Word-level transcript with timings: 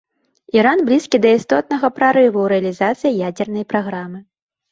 Іран 0.59 0.79
блізкі 0.87 1.19
да 1.25 1.33
істотнага 1.39 1.87
прарыву 1.97 2.39
ў 2.45 2.47
рэалізацыі 2.53 3.19
ядзернай 3.29 3.65
праграмы. 3.75 4.19